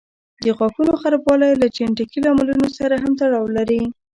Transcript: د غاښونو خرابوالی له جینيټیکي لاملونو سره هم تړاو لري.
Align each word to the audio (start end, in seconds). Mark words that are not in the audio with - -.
د 0.43 0.45
غاښونو 0.57 0.93
خرابوالی 1.01 1.51
له 1.61 1.67
جینيټیکي 1.75 2.19
لاملونو 2.25 2.67
سره 2.79 2.95
هم 3.03 3.11
تړاو 3.21 3.45
لري. 3.57 3.81